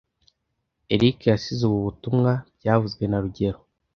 [0.93, 3.59] Eric yasize ubu butumwa byavuzwe na rugero